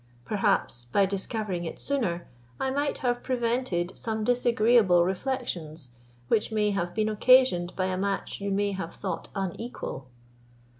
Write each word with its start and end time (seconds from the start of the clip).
Perhaps, 0.25 0.85
by 0.85 1.05
discovering 1.05 1.63
it 1.63 1.77
sooner, 1.77 2.27
I 2.59 2.71
might 2.71 2.97
have 3.05 3.21
prevented 3.21 3.95
some 3.95 4.23
disagreeable 4.23 5.05
reflections, 5.05 5.91
which 6.27 6.51
may 6.51 6.71
have 6.71 6.95
been 6.95 7.07
occasioned 7.07 7.75
by 7.75 7.85
a 7.85 7.97
match 7.97 8.41
you 8.41 8.49
may 8.49 8.71
have 8.71 8.95
thought 8.95 9.29
unequal." 9.35 10.07